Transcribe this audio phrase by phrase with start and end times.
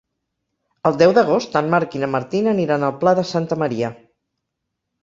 [0.89, 3.97] El deu d'agost en Marc i na Martina aniran al Pla de Santa Maria.